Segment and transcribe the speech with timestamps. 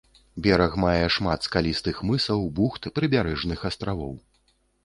[0.45, 4.13] Бераг мае шмат скалістых мысаў, бухт, прыбярэжных астравоў.